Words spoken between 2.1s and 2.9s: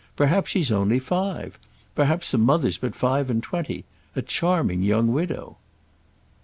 the mother's